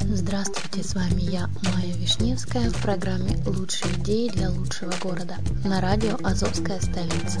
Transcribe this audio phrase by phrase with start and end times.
[0.00, 6.16] Здравствуйте, с вами я, Майя Вишневская, в программе «Лучшие идеи для лучшего города» на радио
[6.24, 7.40] «Азовская столица».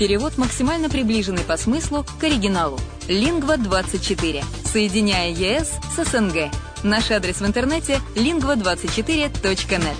[0.00, 2.78] Перевод максимально приближенный по смыслу к оригиналу.
[3.06, 4.42] Лингва24.
[4.64, 6.50] Соединяя ЕС с СНГ.
[6.82, 9.96] Наш адрес в интернете lingva24.net.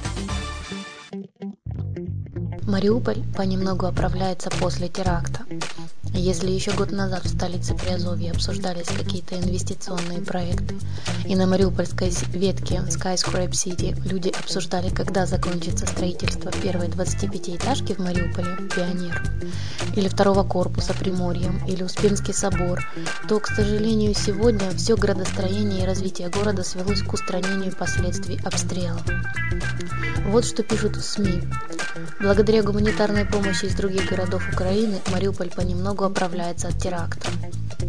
[2.66, 5.44] Мариуполь понемногу оправляется после теракта.
[6.20, 10.74] Если еще год назад в столице Приазовья обсуждались какие-то инвестиционные проекты,
[11.24, 18.54] и на мариупольской ветке Skyscrape City люди обсуждали, когда закончится строительство первой 25-этажки в Мариуполе
[18.68, 19.22] «Пионер»,
[19.96, 22.86] или второго корпуса Приморьем, или Успенский собор,
[23.26, 29.02] то, к сожалению, сегодня все градостроение и развитие города свелось к устранению последствий обстрелов.
[30.26, 31.40] Вот что пишут в СМИ.
[32.20, 37.30] Благодаря гуманитарной помощи из других городов Украины Мариуполь понемногу оправляется от теракта.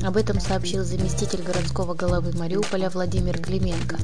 [0.06, 3.98] Об этом сообщил заместитель городского головы Мариуполя Владимир Клименко.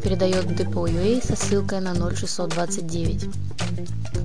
[0.00, 3.28] Передает Депо ЮА со ссылкой на 0629.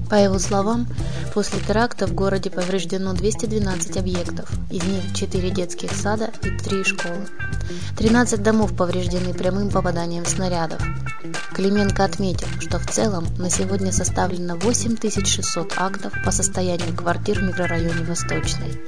[0.10, 0.88] По его словам,
[1.34, 7.28] после теракта в городе повреждено 212 объектов, из них 4 детских сада и 3 школы.
[7.98, 10.82] 13 домов повреждены прямым попаданием снарядов.
[11.54, 18.06] Клименко отметил, что в целом на сегодня составлено 8600 актов по состоянию квартир в микрорайоне
[18.06, 18.80] Восточной.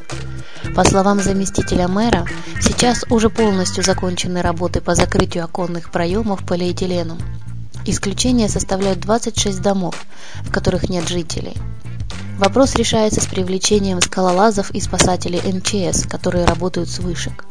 [0.75, 2.25] По словам заместителя мэра,
[2.61, 7.17] сейчас уже полностью закончены работы по закрытию оконных проемов полиэтиленом.
[7.89, 9.95] Исключение составляют 26 домов,
[10.43, 11.55] в которых нет жителей.
[12.37, 17.45] Вопрос решается с привлечением скалолазов и спасателей МЧС, которые работают с вышек.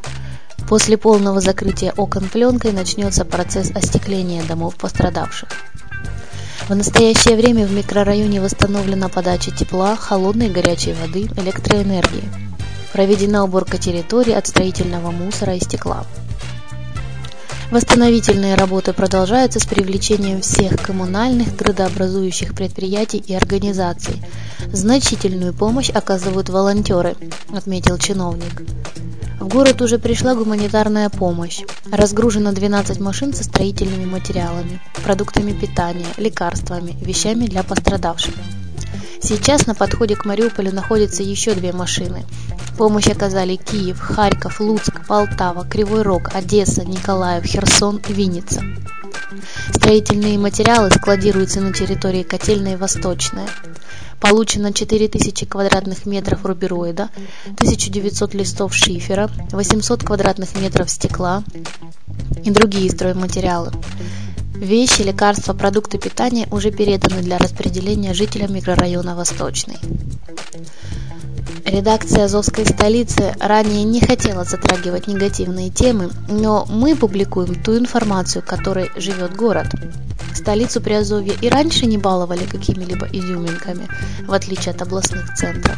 [0.68, 5.48] После полного закрытия окон пленкой начнется процесс остекления домов пострадавших.
[6.68, 12.28] В настоящее время в микрорайоне восстановлена подача тепла, холодной и горячей воды, электроэнергии.
[12.92, 16.06] Проведена уборка территории от строительного мусора и стекла.
[17.70, 24.22] Восстановительные работы продолжаются с привлечением всех коммунальных градообразующих предприятий и организаций.
[24.72, 27.14] Значительную помощь оказывают волонтеры,
[27.54, 28.62] отметил чиновник.
[29.38, 31.60] В город уже пришла гуманитарная помощь.
[31.92, 38.34] Разгружено 12 машин со строительными материалами, продуктами питания, лекарствами, вещами для пострадавших.
[39.28, 42.24] Сейчас на подходе к Мариуполю находятся еще две машины.
[42.78, 48.64] Помощь оказали Киев, Харьков, Луцк, Полтава, Кривой Рог, Одесса, Николаев, Херсон, Винница.
[49.74, 53.46] Строительные материалы складируются на территории котельной Восточная.
[54.18, 57.10] Получено 4000 квадратных метров рубероида,
[57.48, 61.44] 1900 листов шифера, 800 квадратных метров стекла
[62.42, 63.72] и другие стройматериалы.
[64.60, 69.78] Вещи, лекарства, продукты питания уже переданы для распределения жителям микрорайона Восточный.
[71.64, 78.90] Редакция Азовской столицы ранее не хотела затрагивать негативные темы, но мы публикуем ту информацию, которой
[78.96, 79.68] живет город.
[80.34, 83.86] Столицу Приазовья и раньше не баловали какими-либо изюминками,
[84.26, 85.76] в отличие от областных центров.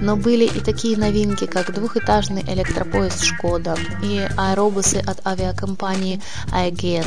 [0.00, 7.04] Но были и такие новинки, как двухэтажный электропоезд «Шкода» и аэробусы от авиакомпании «Айген».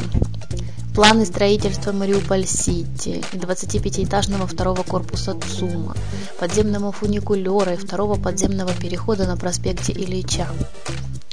[0.96, 5.94] Планы строительства Мариуполь-Сити, 25-этажного второго корпуса ЦУМа,
[6.40, 10.48] подземного фуникулера и второго подземного перехода на проспекте Ильича.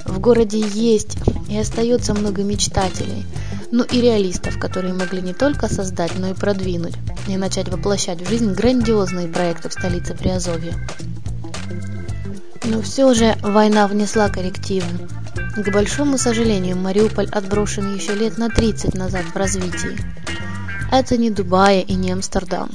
[0.05, 1.17] В городе есть
[1.49, 3.25] и остается много мечтателей,
[3.71, 6.95] ну и реалистов, которые могли не только создать, но и продвинуть,
[7.29, 10.75] и начать воплощать в жизнь грандиозные проекты в столице Приазовья.
[12.65, 14.89] Но все же война внесла коррективы.
[15.55, 19.99] К большому сожалению, Мариуполь отброшен еще лет на 30 назад в развитии.
[20.91, 22.71] Это не Дубай и не Амстердам.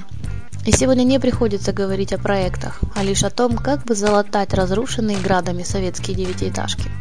[0.64, 5.18] И сегодня не приходится говорить о проектах, а лишь о том, как бы залатать разрушенные
[5.18, 6.92] градами советские девятиэтажки.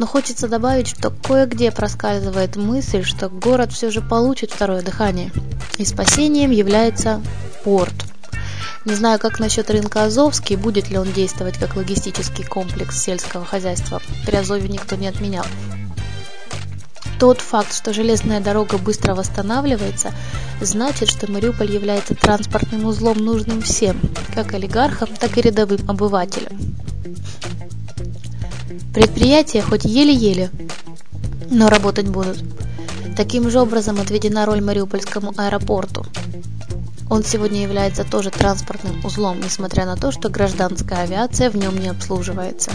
[0.00, 5.30] Но хочется добавить, что кое-где проскальзывает мысль, что город все же получит второе дыхание.
[5.78, 7.22] И спасением является
[7.62, 7.94] порт–
[8.84, 14.00] не знаю, как насчет рынка Азовский, будет ли он действовать как логистический комплекс сельского хозяйства.
[14.24, 15.44] При Азове никто не отменял.
[17.18, 20.12] Тот факт, что железная дорога быстро восстанавливается,
[20.62, 24.00] значит, что Мариуполь является транспортным узлом нужным всем,
[24.34, 26.58] как олигархам, так и рядовым обывателям.
[28.94, 30.50] Предприятия хоть еле-еле,
[31.50, 32.42] но работать будут.
[33.14, 36.06] Таким же образом отведена роль Мариупольскому аэропорту.
[37.10, 41.88] Он сегодня является тоже транспортным узлом, несмотря на то, что гражданская авиация в нем не
[41.88, 42.70] обслуживается.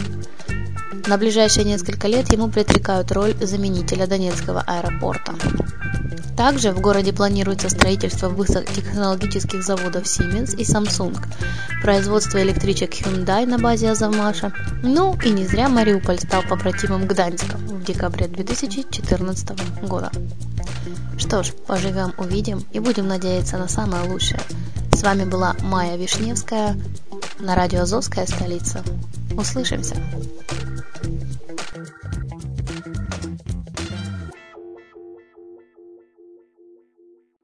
[1.08, 5.36] На ближайшие несколько лет ему предрекают роль заменителя Донецкого аэропорта.
[6.36, 11.18] Также в городе планируется строительство высокотехнологических заводов Siemens и Samsung,
[11.82, 14.52] производство электричек Hyundai на базе Азовмаша.
[14.84, 20.12] Ну и не зря Мариуполь стал побратимом Гданьска в декабре 2014 года.
[21.18, 24.42] Что ж, поживем, увидим и будем надеяться на самое лучшее.
[24.94, 26.78] С вами была Майя Вишневская
[27.40, 28.84] на радио Азовская столица.
[29.36, 29.96] Услышимся!